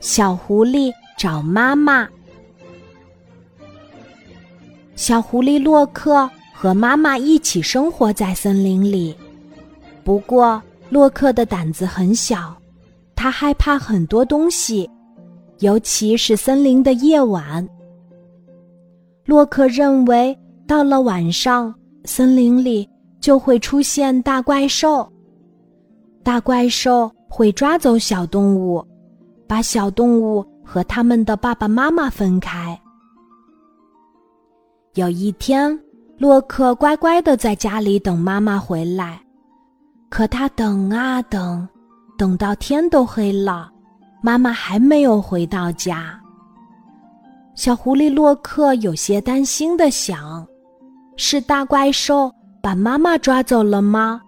[0.00, 2.08] 小狐狸找妈妈。
[4.96, 9.16] 小狐狸洛克和妈妈一起生活在森林里，
[10.04, 12.56] 不过洛克的胆子很小，
[13.16, 14.88] 他害怕很多东西，
[15.58, 17.66] 尤其是森林的夜晚。
[19.24, 21.74] 洛克认为，到了晚上，
[22.04, 22.88] 森林里
[23.20, 25.10] 就会出现大怪兽，
[26.22, 28.84] 大怪兽会抓走小动物。
[29.46, 32.78] 把小动物和他们的爸爸妈妈分开。
[34.94, 35.78] 有一天，
[36.18, 39.20] 洛克乖乖的在家里等妈妈回来，
[40.10, 41.66] 可他等啊等，
[42.18, 43.70] 等到天都黑了，
[44.22, 46.18] 妈妈还没有回到家。
[47.54, 50.46] 小狐狸洛克有些担心的想
[51.16, 54.20] ：“是大怪兽把妈妈抓走了吗？”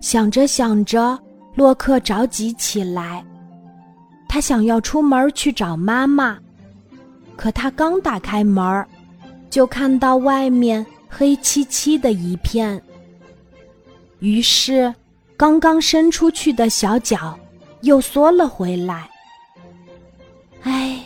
[0.00, 1.18] 想着想着，
[1.54, 3.24] 洛克着急起来。
[4.28, 6.38] 他想要出门去找妈妈，
[7.34, 8.86] 可他刚打开门，
[9.48, 12.80] 就看到外面黑漆漆的一片。
[14.20, 14.94] 于是，
[15.36, 17.38] 刚刚伸出去的小脚
[17.80, 19.08] 又缩了回来。
[20.62, 21.00] 唉，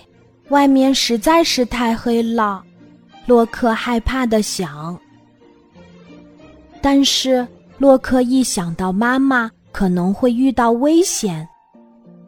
[0.49, 2.63] 外面实在是太黑了，
[3.27, 4.99] 洛克害怕的想。
[6.81, 7.47] 但是，
[7.79, 11.49] 洛克一想到妈妈可能会遇到危险。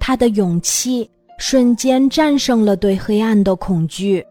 [0.07, 4.23] 他的勇气瞬间战胜了对黑暗的恐惧。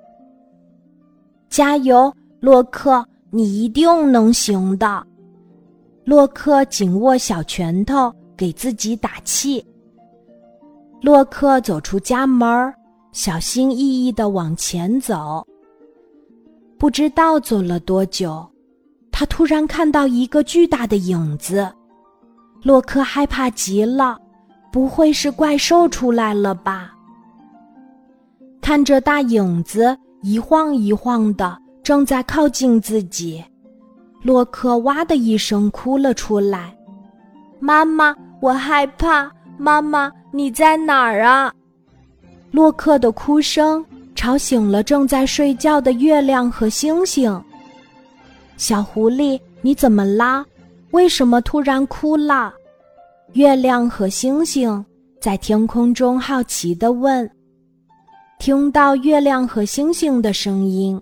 [1.49, 5.03] 加油，洛克，你一定能行的！
[6.05, 9.65] 洛克紧握小拳头，给自己打气。
[11.01, 12.71] 洛克走出家门，
[13.11, 15.43] 小心翼翼的往前走。
[16.77, 18.47] 不知道走了多久，
[19.11, 21.67] 他突然看到一个巨大的影子。
[22.61, 24.19] 洛克害怕极了。
[24.73, 26.91] 不会是怪兽出来了吧？
[28.59, 33.43] 看着大影子一晃一晃的，正在靠近自己，
[34.23, 36.75] 洛克哇的一声哭了出来
[37.61, 39.31] ：“妈妈，我害怕！
[39.59, 41.53] 妈妈，你在哪儿啊？”
[42.49, 47.39] 洛克的哭声吵醒了正在睡觉的月亮和星星。
[48.57, 50.43] 小狐狸，你怎么啦？
[50.89, 52.51] 为什么突然哭了？
[53.33, 54.85] 月亮和星星
[55.19, 57.27] 在天空中好奇地问
[58.37, 61.01] ：“听到月亮和星星的声音，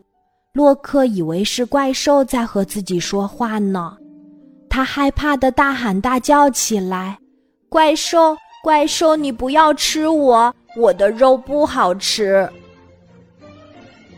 [0.53, 3.97] 洛克以为是怪兽在和自己说话呢。
[4.69, 7.19] 他害怕的大喊大叫起来
[7.67, 12.49] ：‘怪兽，怪兽，你不要吃我，我的肉不好吃！’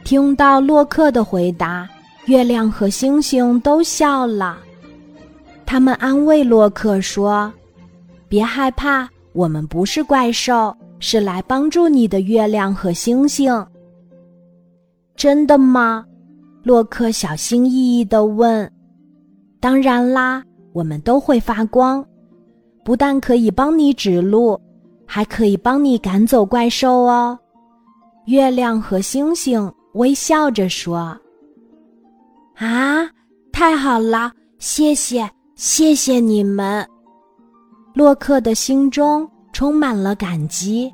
[0.06, 1.90] 听到洛克的回答，
[2.25, 4.59] 月亮和星星都笑了。
[5.66, 7.52] 他们安慰洛克说。”
[8.33, 13.63] 别害怕，我们不是怪兽，是来帮助你的月亮和星星。
[15.16, 16.03] 真的吗？
[16.63, 18.67] 洛克小心翼翼的问。
[19.59, 22.03] 当然啦，我们都会发光，
[22.83, 24.59] 不但可以帮你指路，
[25.05, 27.38] 还可以帮你赶走怪兽哦。
[28.25, 31.16] 月亮和星星微笑着说
[32.57, 33.07] ：“啊，
[33.51, 36.83] 太好了，谢谢，谢谢你们。”
[37.93, 40.91] 洛克的心中充满了感激。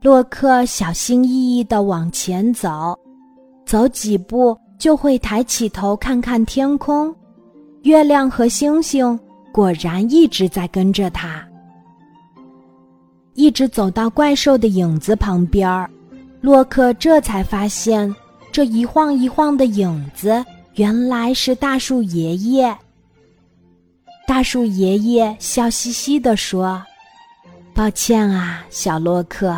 [0.00, 2.96] 洛克小心翼翼的往前走，
[3.66, 7.12] 走几步就会抬起头看看天空，
[7.82, 9.18] 月亮和星星
[9.52, 11.44] 果然一直在跟着他。
[13.34, 15.90] 一直走到怪兽的影子旁边
[16.40, 18.14] 洛克这才发现，
[18.52, 20.44] 这一晃一晃的影子
[20.74, 22.76] 原来是大树爷爷。
[24.26, 26.82] 大树爷爷笑嘻嘻地说
[27.74, 29.54] ：“抱歉啊，小洛克，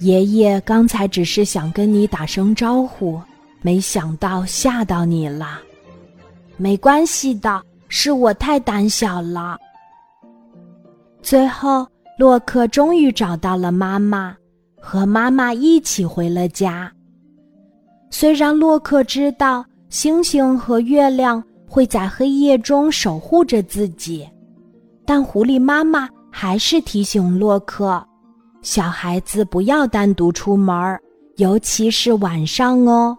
[0.00, 3.20] 爷爷刚才只是想跟你打声招呼，
[3.62, 5.60] 没想到吓到你了。
[6.56, 9.56] 没关系的，是我太胆小了。”
[11.22, 11.86] 最后，
[12.18, 14.36] 洛克终于找到了妈妈，
[14.80, 16.90] 和妈妈一起回了家。
[18.10, 21.42] 虽然洛克知道星星和月亮。
[21.68, 24.28] 会在黑夜中守护着自己，
[25.04, 28.02] 但狐狸妈妈还是提醒洛克：
[28.62, 30.98] 小孩子不要单独出门，
[31.36, 33.16] 尤其是晚上哦。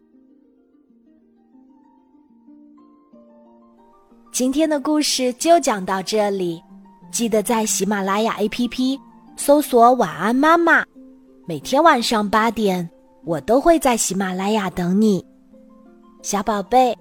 [4.31, 6.61] 今天的故事就讲到这里，
[7.11, 8.99] 记得在喜马拉雅 APP
[9.35, 10.83] 搜索“晚安妈妈”，
[11.45, 12.89] 每天晚上八点，
[13.25, 15.23] 我都会在喜马拉雅等你，
[16.21, 16.97] 小宝贝，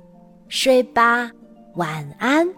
[0.49, 1.31] 睡吧。
[1.75, 2.58] 晚安。